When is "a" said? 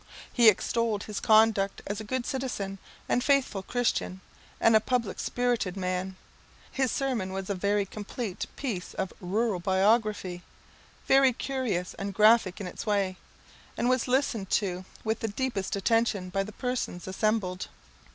2.01-2.03, 4.75-4.79, 7.51-7.53